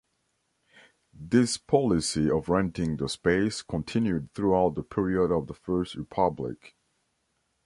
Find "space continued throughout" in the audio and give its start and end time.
3.07-4.73